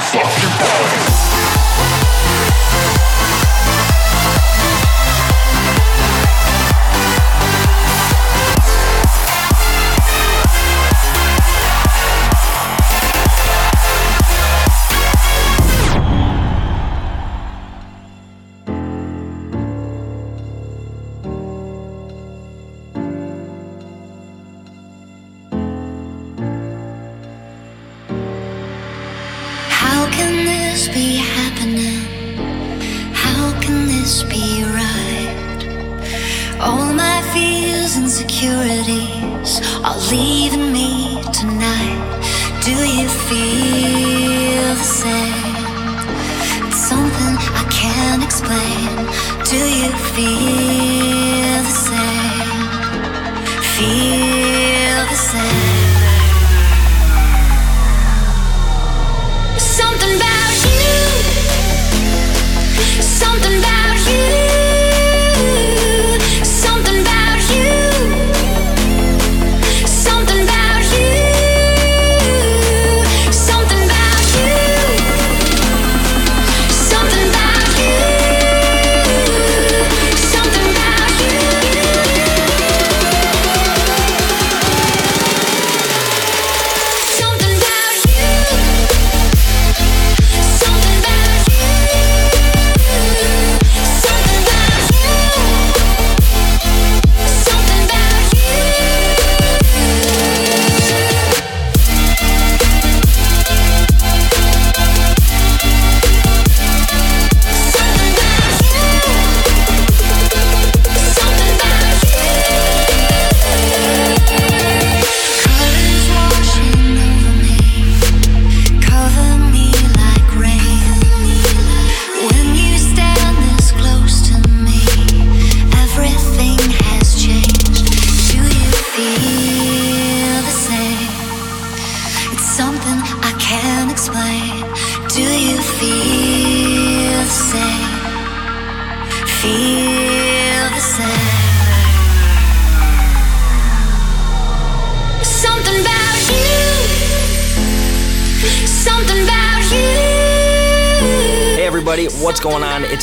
[0.00, 1.13] fucking body.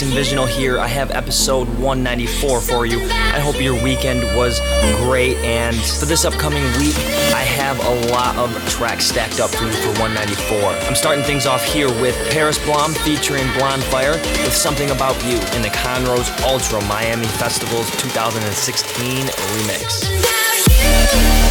[0.03, 0.79] It's here.
[0.79, 3.03] I have episode 194 for you.
[3.03, 4.59] I hope your weekend was
[5.03, 5.38] great.
[5.38, 6.95] And for this upcoming week,
[7.35, 10.57] I have a lot of tracks stacked up for you for 194.
[10.88, 14.13] I'm starting things off here with Paris Blohm featuring Blondfire
[14.44, 21.50] with Something About You in the Conro's Ultra Miami Festival's 2016 remix.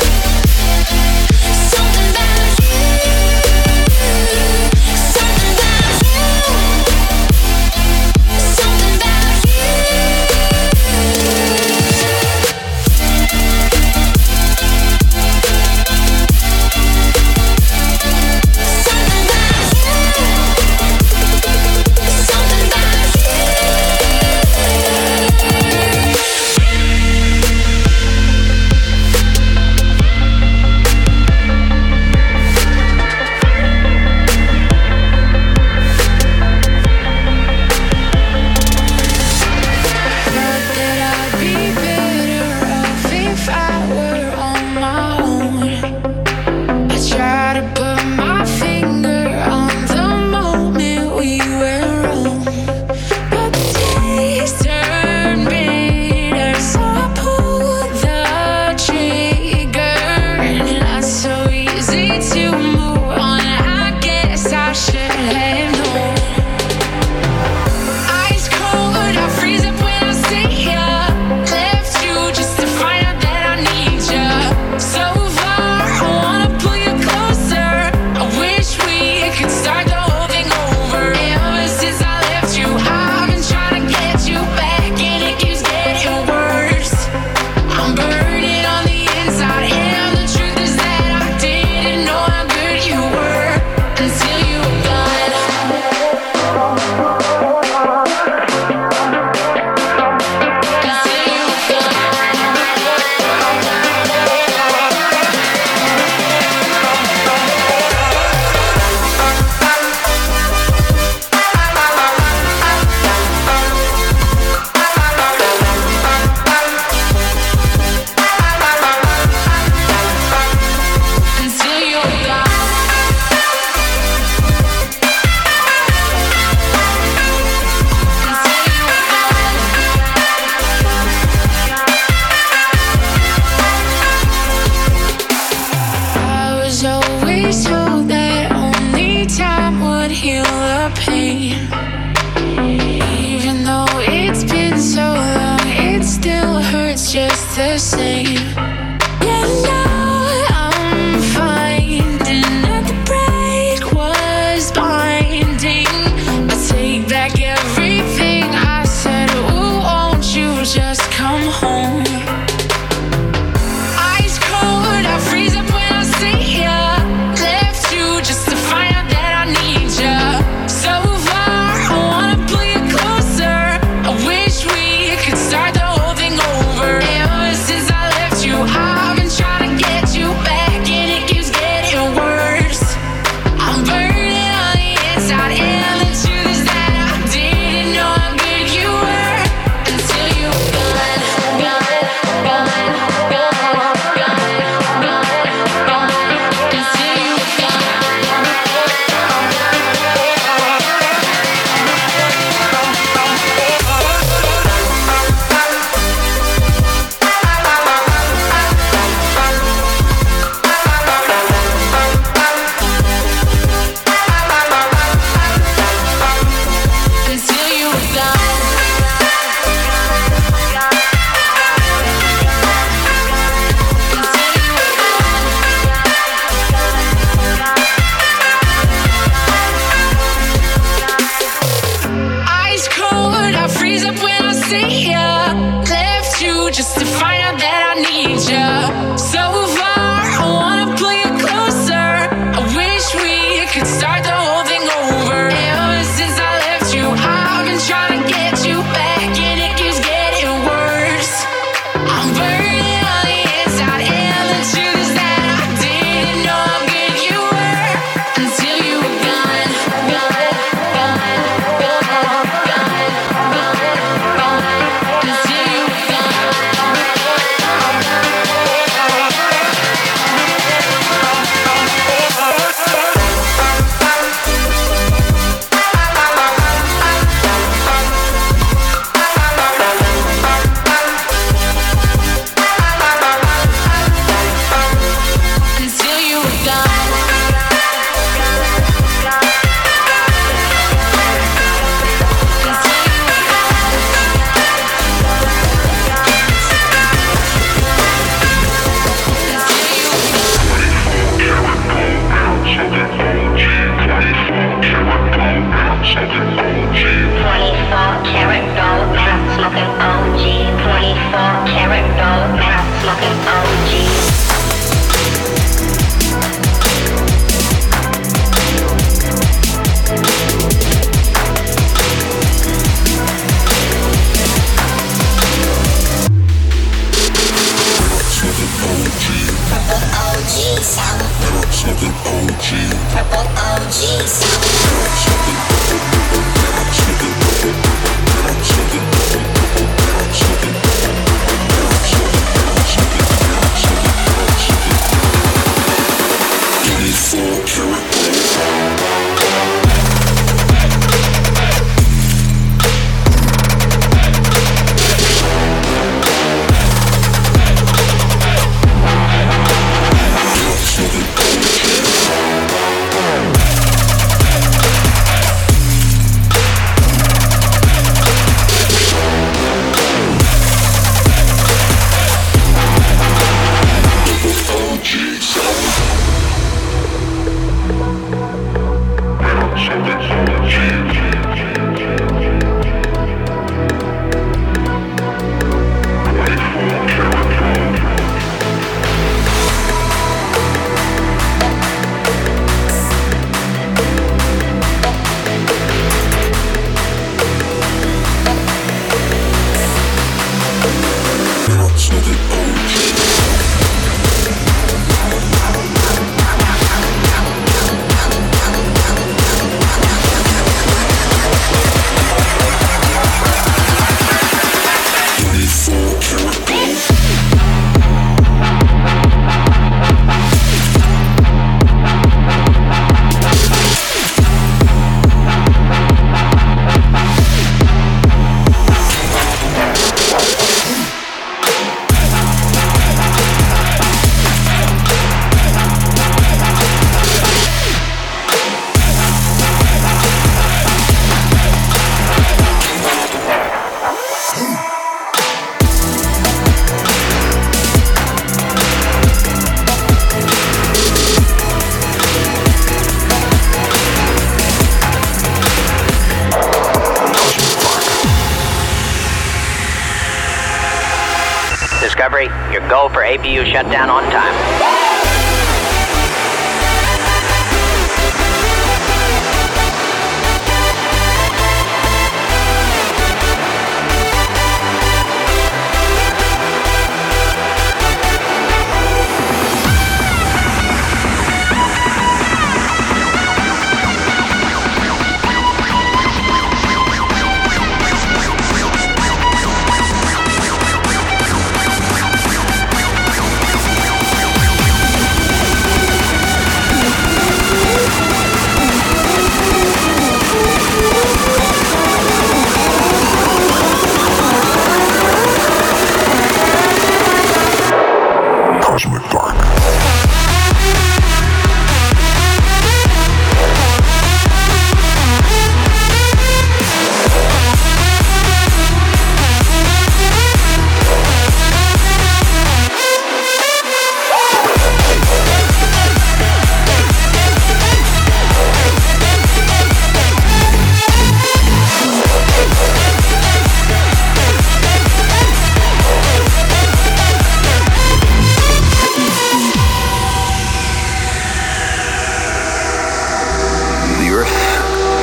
[463.80, 464.19] APU shutdown on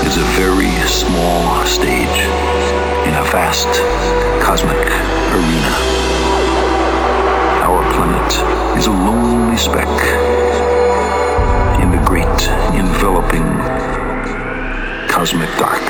[0.08, 2.20] is a very small stage
[3.08, 3.68] in a vast
[4.42, 4.78] cosmic
[5.36, 5.74] arena.
[7.68, 9.86] Our planet is a lonely speck
[11.84, 12.42] in the great
[12.74, 13.44] enveloping
[15.10, 15.84] cosmic dark.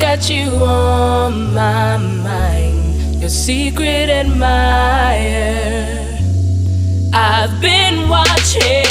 [0.00, 4.48] got you on my mind, your secret admirer.
[7.12, 8.89] I've been watching.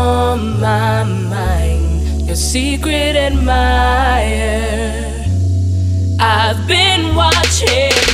[0.00, 4.80] on my mind, your secret admirer.
[6.18, 8.09] I've been watching.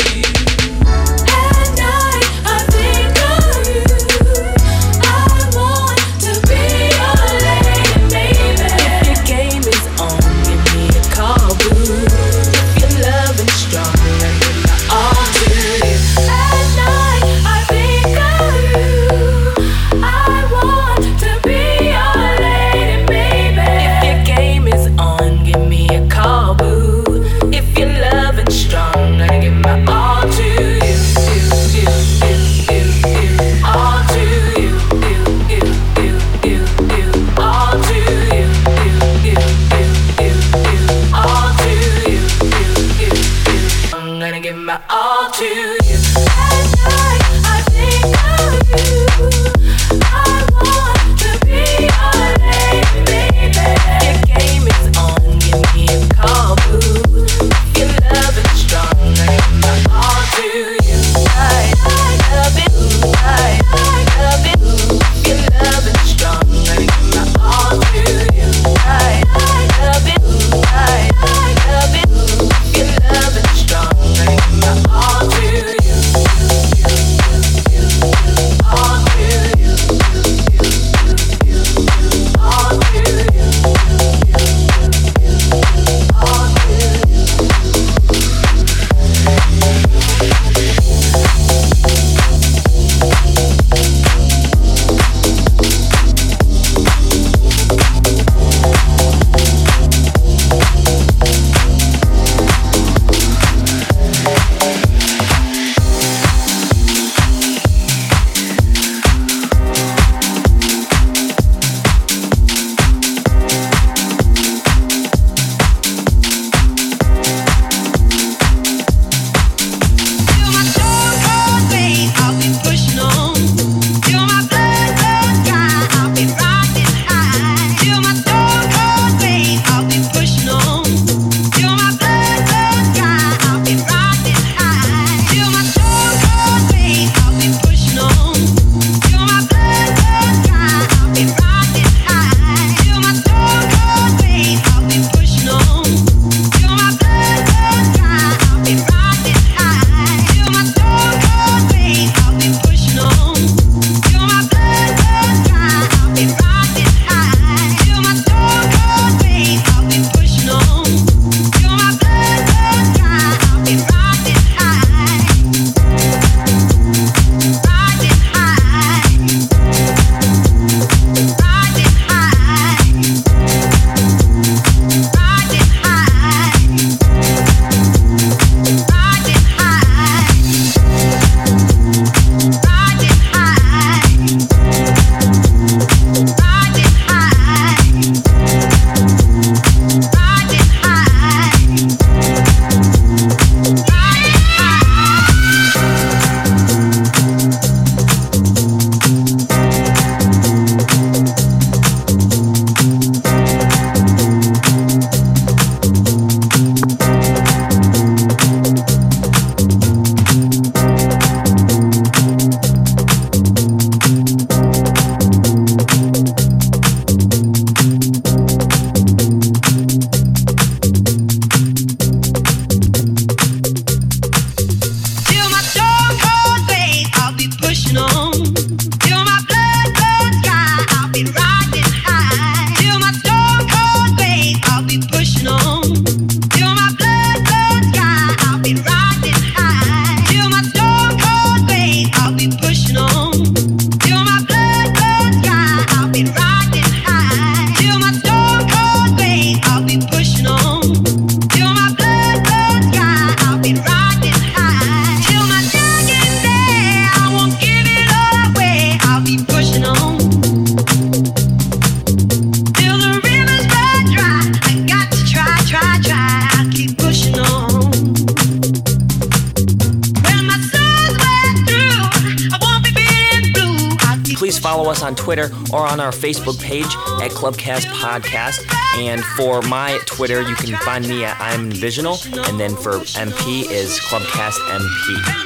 [275.73, 278.65] Or on our Facebook page at Clubcast Podcast.
[278.99, 283.71] And for my Twitter, you can find me at I'm Visional, and then for MP
[283.71, 285.46] is Clubcast MP.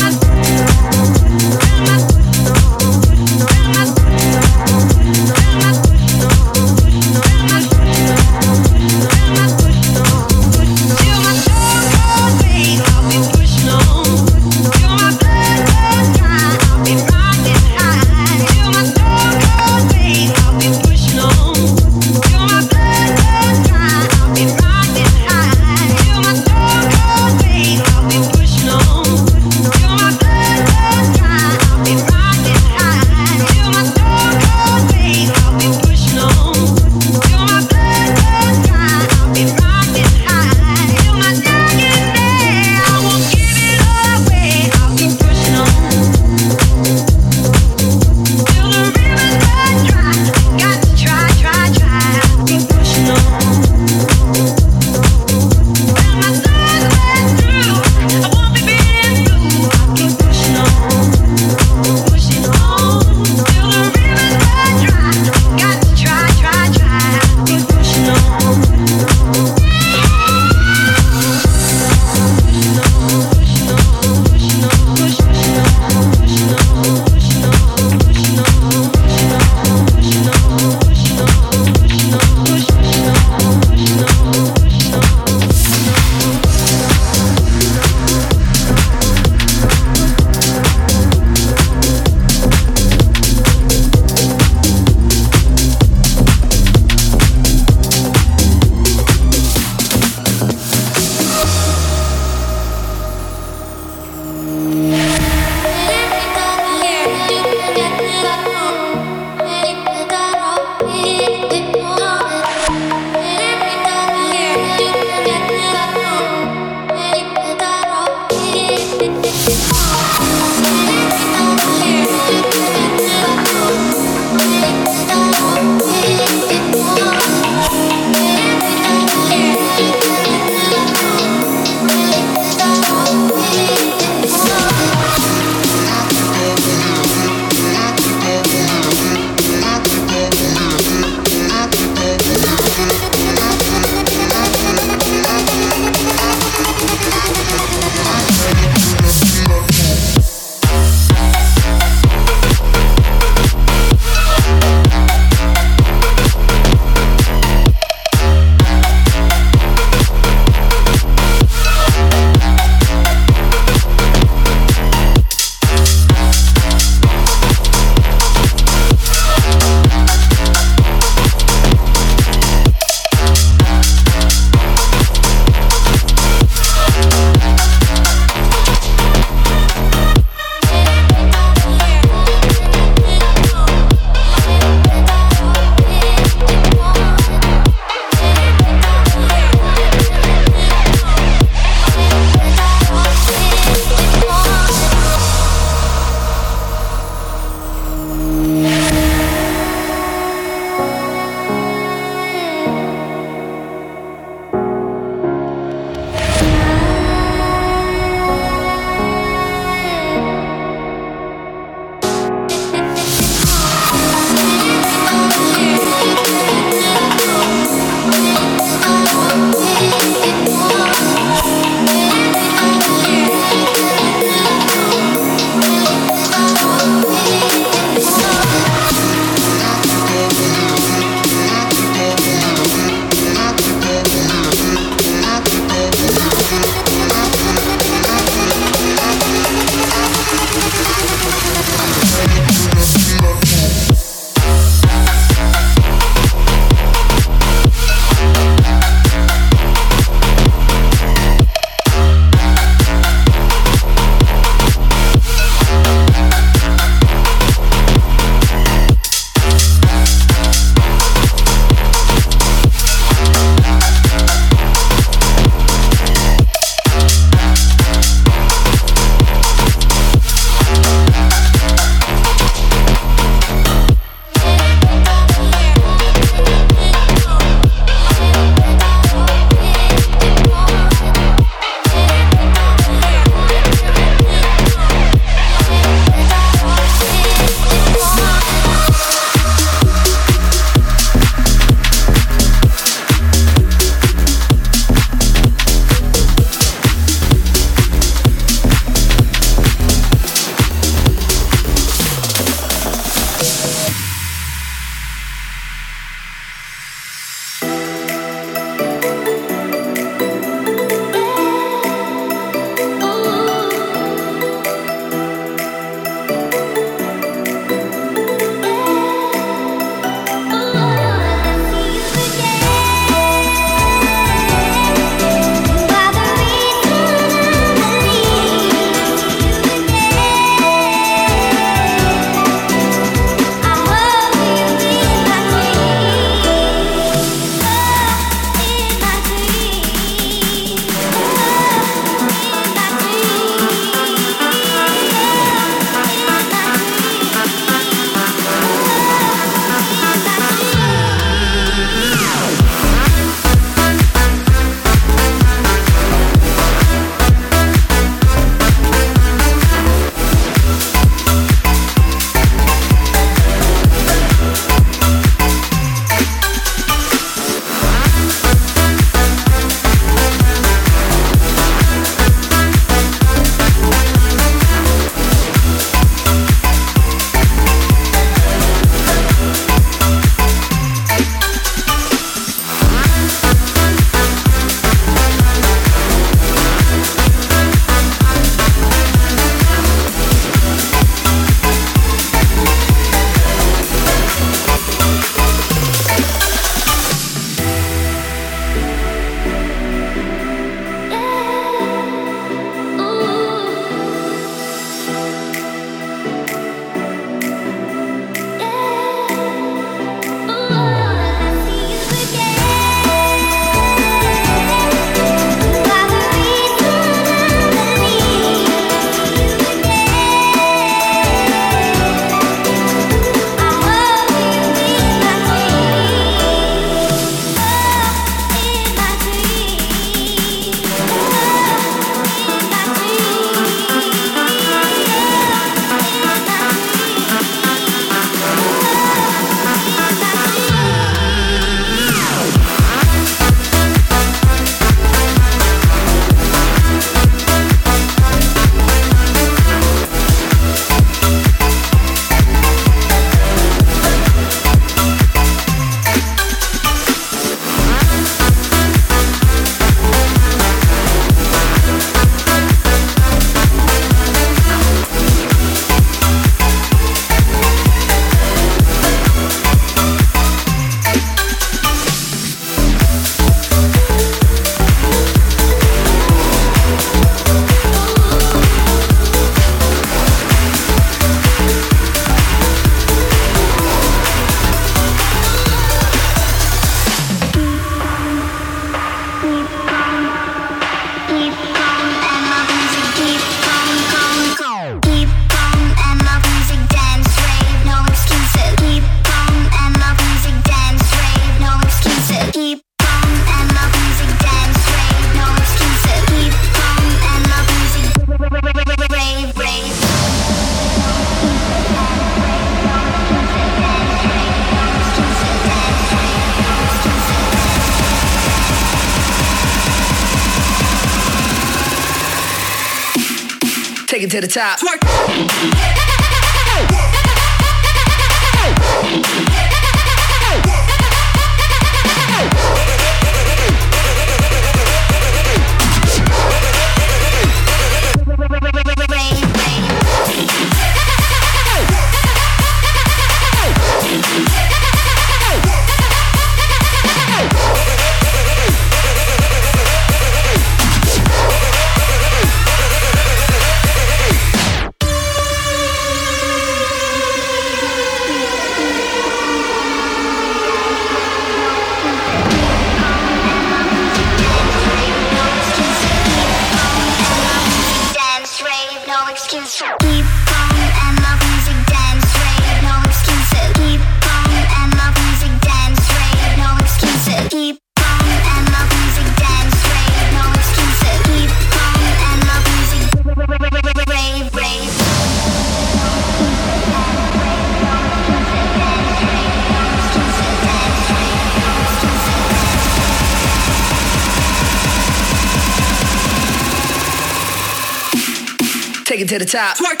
[599.51, 599.75] Top.
[599.75, 600.00] Twerk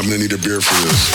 [0.00, 1.10] I'm gonna need a beer for this.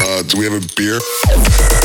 [0.00, 1.83] Uh, do we have a beer?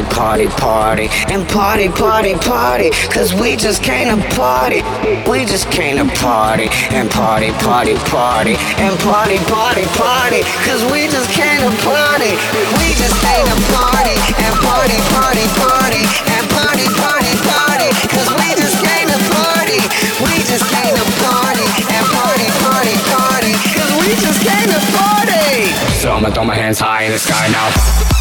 [0.00, 2.90] Party, party, party and party, party, party.
[3.12, 4.80] Cause we just came to party.
[5.28, 10.40] We just came to party and party, party, party and party, party, party.
[10.64, 12.32] Cause we just came to party.
[12.80, 16.02] We just came to party and party, party, party
[16.40, 17.88] and party, party, party.
[18.16, 19.80] Cause we just came to party.
[20.24, 23.52] We just came to party and party, party, party.
[23.76, 25.68] Cause we just came to party.
[26.00, 28.11] So I'ma throw my hands high in the sky now.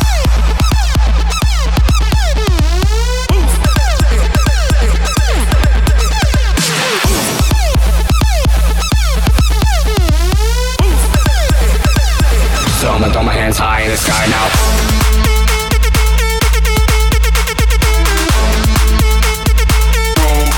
[13.11, 14.47] I'ma throw my hands high in the sky now.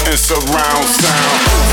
[0.06, 1.64] and surround sound.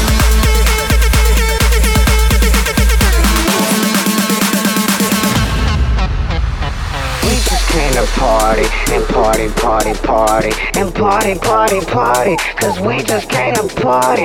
[7.24, 8.64] We just came to party
[8.94, 14.24] and party, party, party, and party, party, party, cause we just came to party.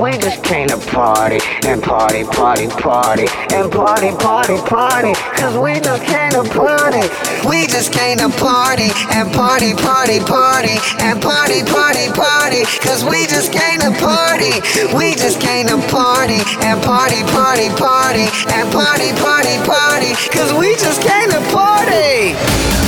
[0.00, 5.80] We just came to party and party, party, party, and party, party, party, cause we
[5.80, 7.00] just came to party.
[7.48, 13.26] We just came to party and party, party, party, and party, party, party, cause we
[13.26, 14.60] just came to party.
[14.92, 20.76] We just came to party and party, party, party, and party, party, party, cause we
[20.76, 22.85] just came to party.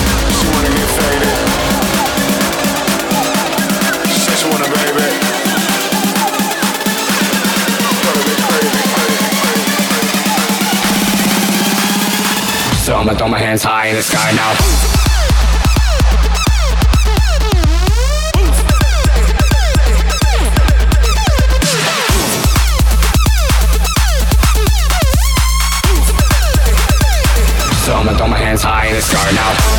[13.08, 14.52] I'ma throw my hands high in the sky now.
[27.82, 29.77] So I'ma throw my hands high in the sky now.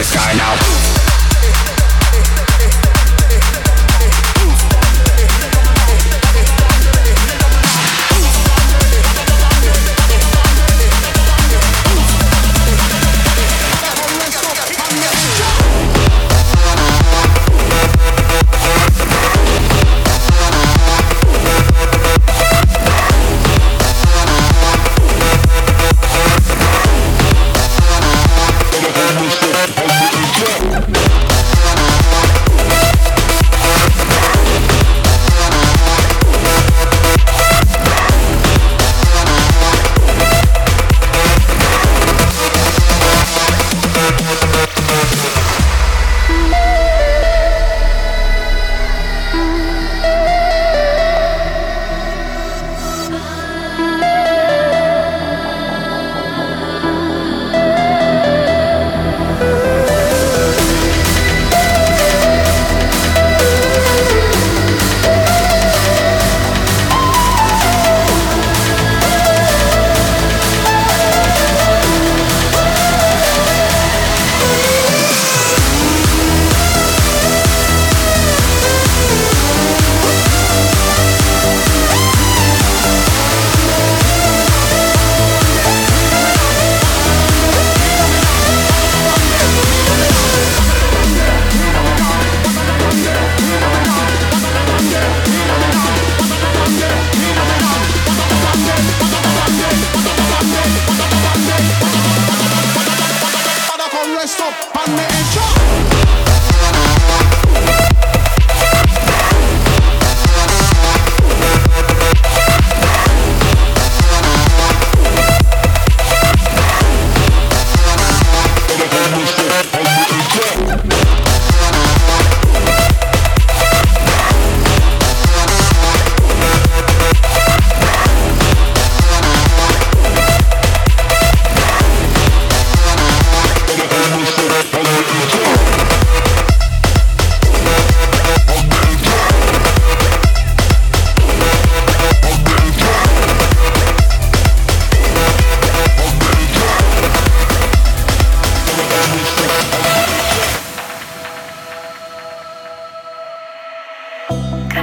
[0.00, 0.69] The sky now.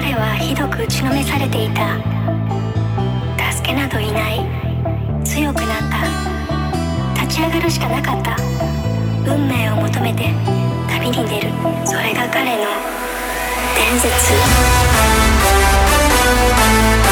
[0.07, 1.99] 彼はひどく打ちのめされていた。
[3.51, 4.39] 助けなどいない。
[5.25, 6.07] 強くなった。
[7.23, 8.37] 立ち上がるしかなかった。
[9.29, 10.31] 運命を求めて
[10.87, 11.51] 旅に出る。
[11.83, 12.63] それが彼の
[13.75, 14.31] 伝説「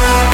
[0.00, 0.28] We'll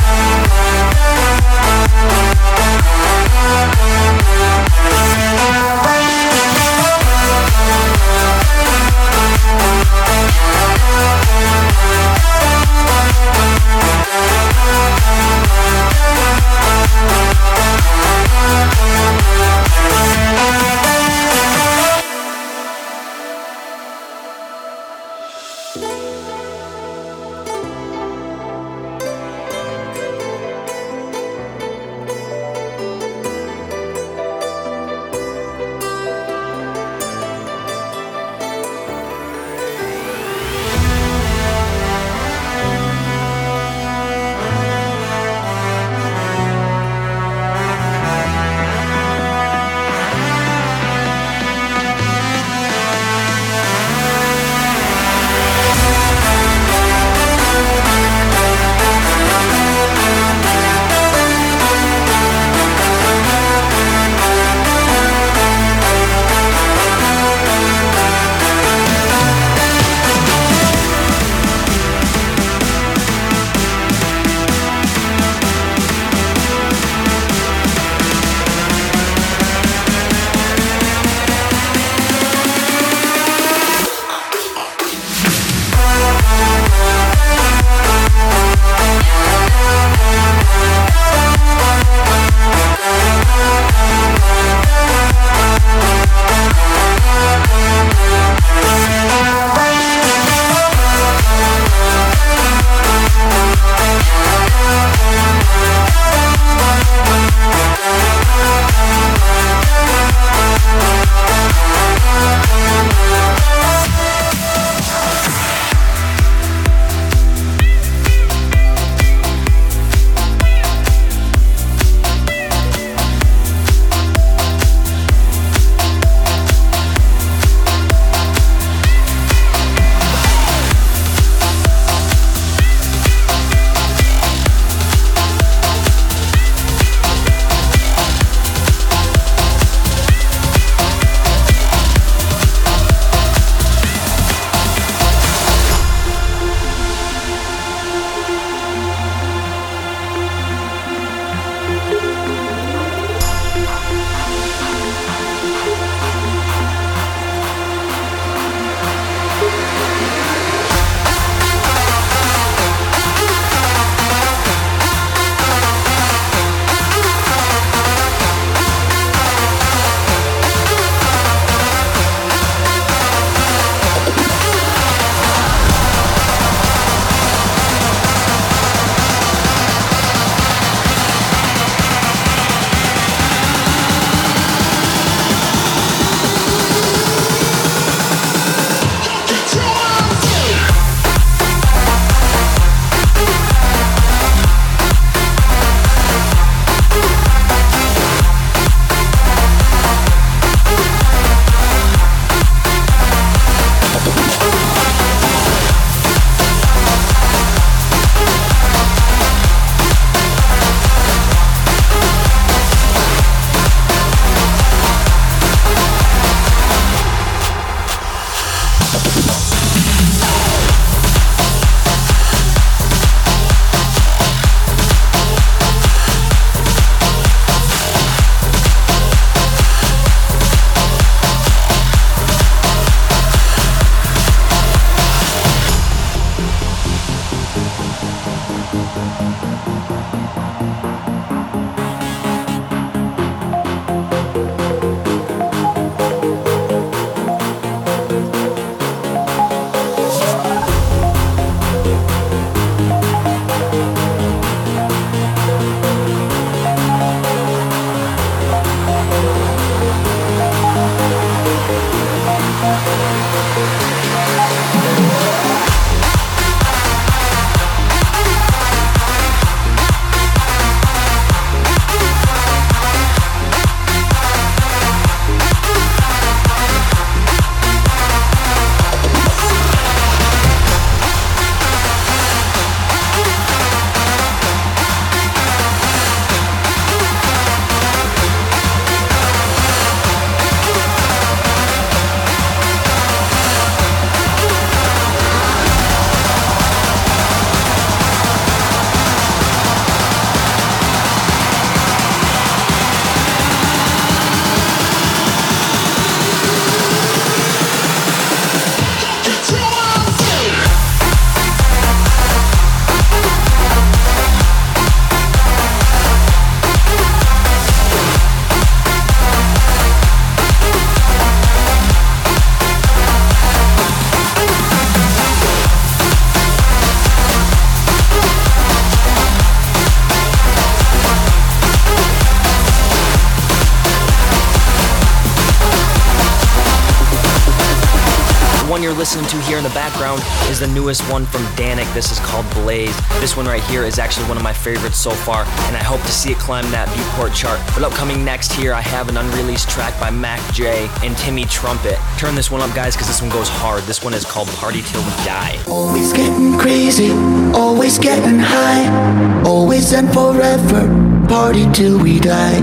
[339.75, 341.93] background is the newest one from Dannic.
[341.93, 342.97] This is called Blaze.
[343.21, 346.01] This one right here is actually one of my favorites so far, and I hope
[346.01, 347.61] to see it climb that Beatport chart.
[347.75, 351.99] But upcoming next here, I have an unreleased track by Mac J and Timmy Trumpet.
[352.17, 353.83] Turn this one up, guys, because this one goes hard.
[353.83, 355.59] This one is called Party Till We Die.
[355.69, 357.11] Always getting crazy,
[357.53, 362.61] always getting high, always and forever, party till we die.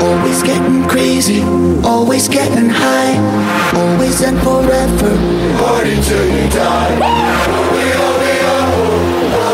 [0.00, 1.42] Always getting crazy,
[1.82, 3.14] always getting high,
[3.80, 5.12] always and forever,
[5.58, 6.94] party till we die.
[6.94, 8.18] Are, we are,
[8.50, 8.68] are,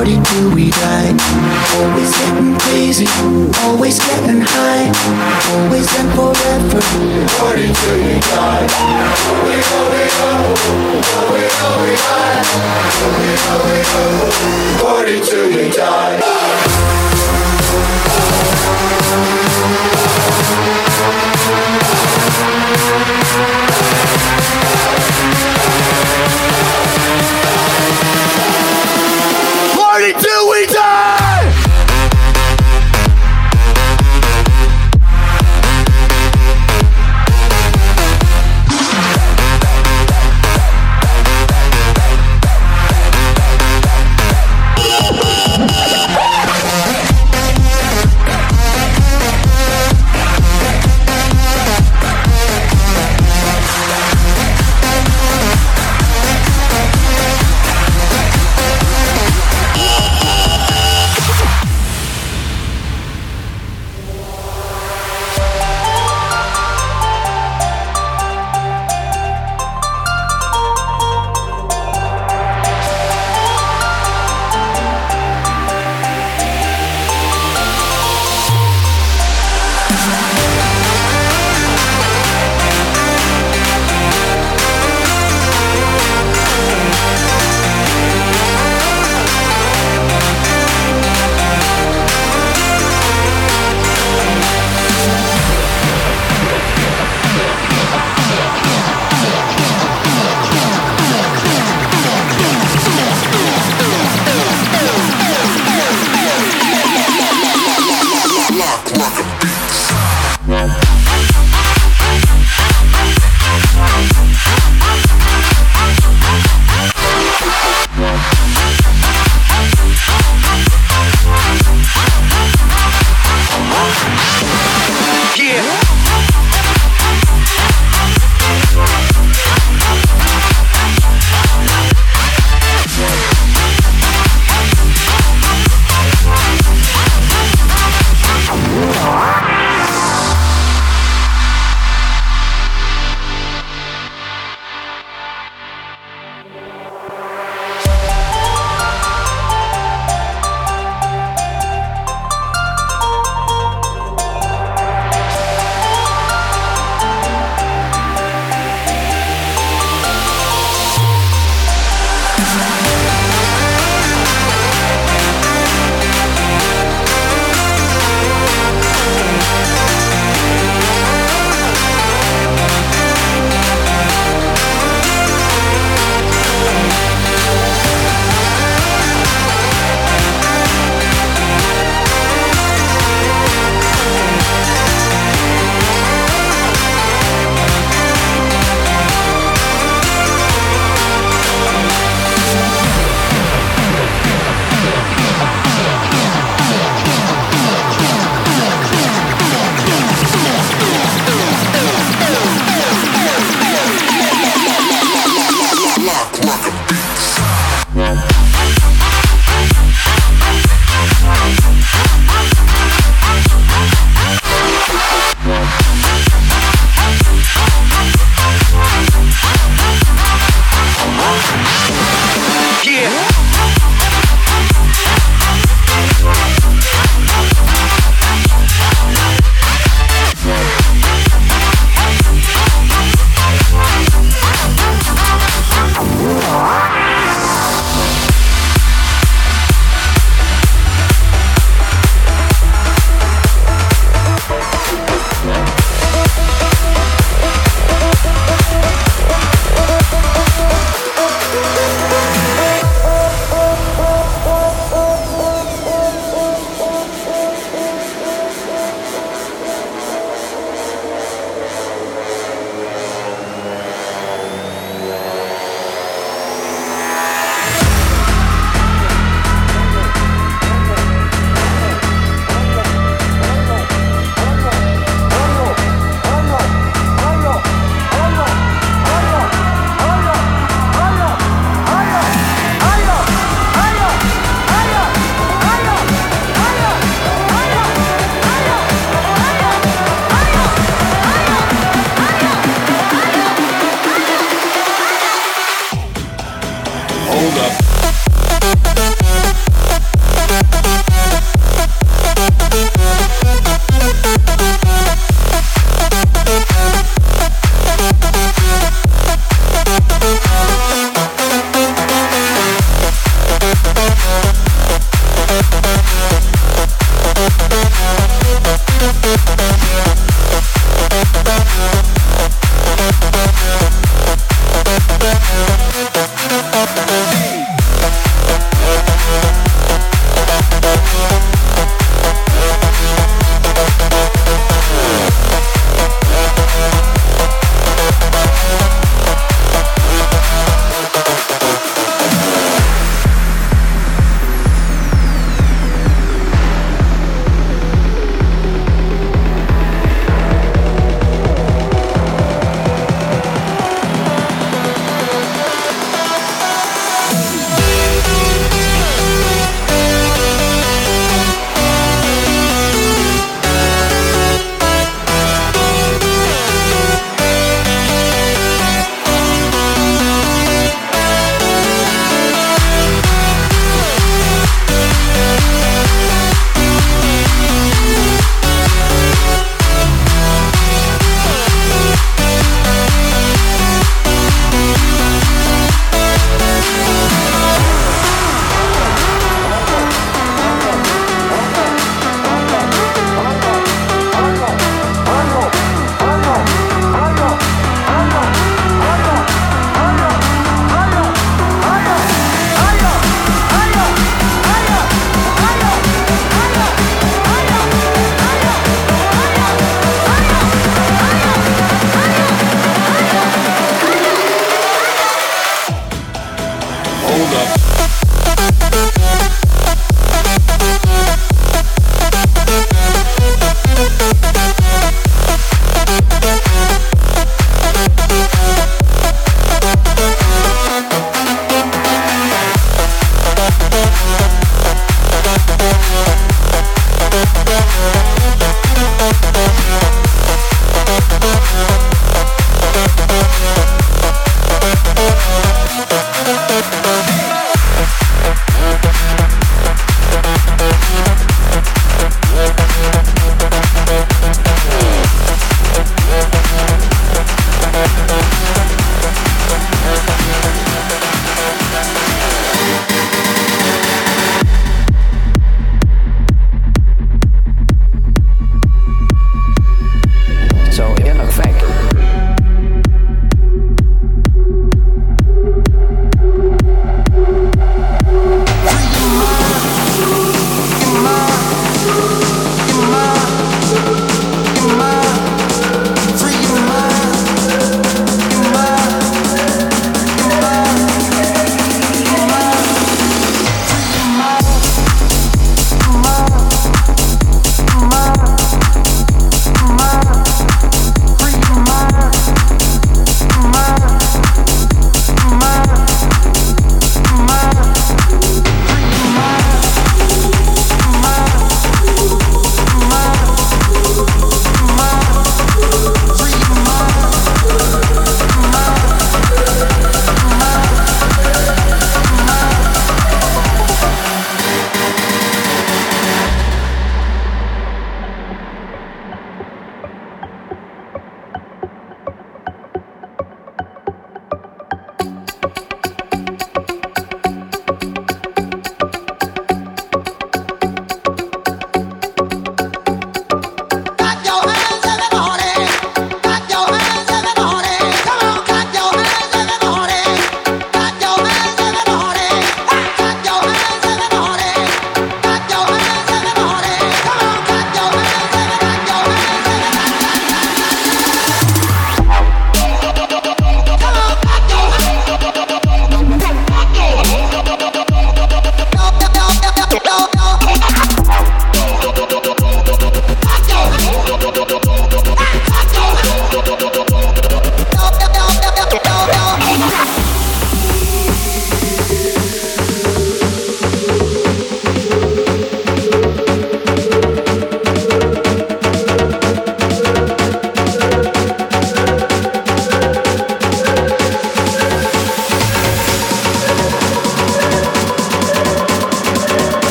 [0.00, 1.12] Party till we die.
[1.76, 3.06] Always getting crazy,
[3.64, 4.88] always getting high,
[5.52, 6.80] always and forever,
[7.36, 8.64] party till we die.
[9.44, 10.30] We go, we go,
[11.32, 12.40] we go, we die.
[13.20, 14.04] We go, we go,
[14.80, 16.16] party till we die.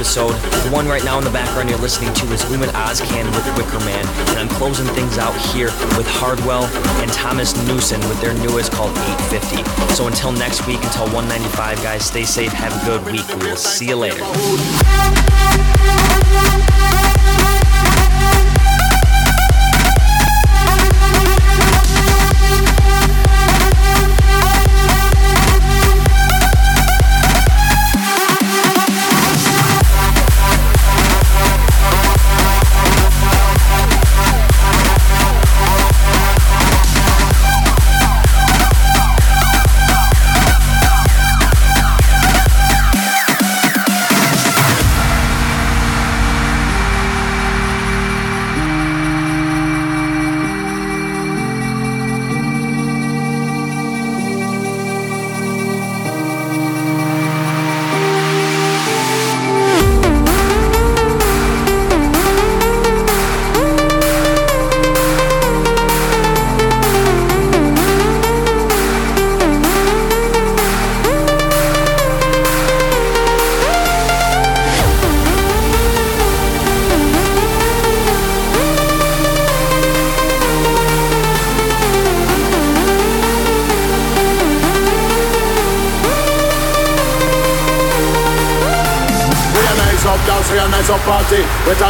[0.00, 0.32] Episode.
[0.64, 3.78] The one right now in the background you're listening to is Ummet Ozcan with Wicker
[3.80, 5.66] Man, and I'm closing things out here
[5.98, 6.64] with Hardwell
[7.02, 8.96] and Thomas Newson with their newest called
[9.30, 9.92] 850.
[9.94, 13.28] So until next week, until 195, guys, stay safe, have a good week.
[13.28, 14.24] We will see you later.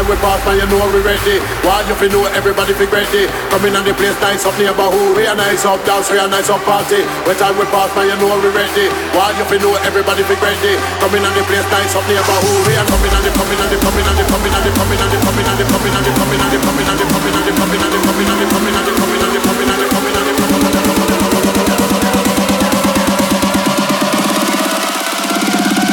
[0.00, 1.36] Time we pass by, you know we ready.
[1.60, 3.28] While you feel know everybody be ready.
[3.52, 5.12] Coming on the place nice up neighborhood.
[5.16, 7.04] We are nice up dance, we are nice up party.
[7.28, 8.88] When time we pass by, you know we ready.
[9.12, 10.72] While you feel know everybody be ready.
[11.04, 12.64] Coming on the place nice up neighborhood.
[12.64, 15.00] We are coming on the coming on the coming on the coming on the coming
[15.00, 17.28] on the coming on the coming on the coming on the coming on the coming
[17.28, 19.68] on the coming on the coming on the coming on the coming on the coming
[19.68, 20.40] on the coming on the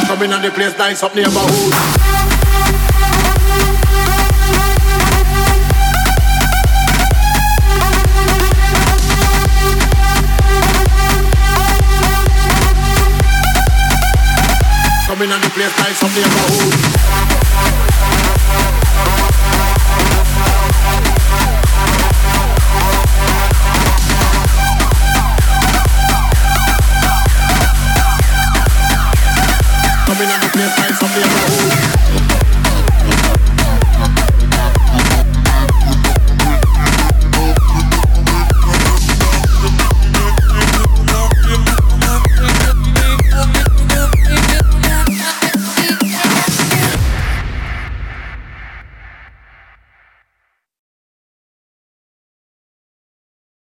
[0.08, 2.17] Coming on the place nice up neighborhood.
[15.18, 17.27] coming on the place like some neighborhood.